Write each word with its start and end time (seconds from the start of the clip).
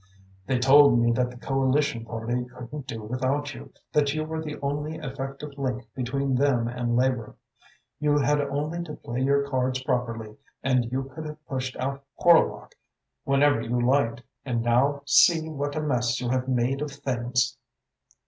They 0.47 0.57
told 0.57 0.97
me 0.97 1.11
that 1.11 1.29
the 1.29 1.37
Coalition 1.37 2.05
Party 2.05 2.43
couldn't 2.45 2.87
do 2.87 3.03
without 3.03 3.53
you, 3.53 3.71
that 3.93 4.15
you 4.15 4.23
were 4.23 4.41
the 4.41 4.59
only 4.59 4.95
effective 4.97 5.55
link 5.59 5.85
between 5.93 6.33
them 6.33 6.67
and 6.67 6.95
Labour. 6.95 7.35
You 7.99 8.17
had 8.17 8.41
only 8.41 8.81
to 8.85 8.95
play 8.95 9.19
your 9.21 9.47
cards 9.47 9.83
properly 9.83 10.37
and 10.63 10.91
you 10.91 11.03
could 11.13 11.27
have 11.27 11.45
pushed 11.45 11.75
out 11.77 12.03
Horlock 12.15 12.73
whenever 13.25 13.61
you 13.61 13.79
liked. 13.79 14.23
And 14.43 14.63
now 14.63 15.03
see 15.05 15.47
what 15.49 15.75
a 15.75 15.81
mess 15.81 16.19
you 16.19 16.29
have 16.29 16.47
made 16.47 16.81
of 16.81 16.89
things! 16.89 17.55